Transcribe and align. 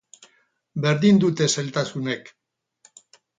Berdin 0.85 1.19
dute 1.25 1.49
zailtasunek. 1.57 2.33